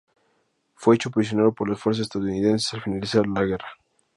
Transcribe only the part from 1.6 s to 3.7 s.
las fuerzas estadounidenses al finalizar la guerra.